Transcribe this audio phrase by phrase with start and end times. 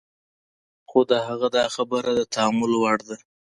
[0.89, 3.17] خو د هغه دا خبره د تأمل وړ ده.